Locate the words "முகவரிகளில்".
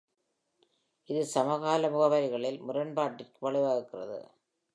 1.89-2.59